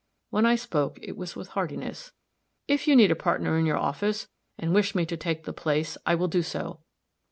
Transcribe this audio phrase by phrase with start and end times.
[0.31, 2.11] When I spoke it was with heartiness.
[2.67, 4.27] "If you need a partner in your office,
[4.57, 6.79] and wish me to take the place, I will do so."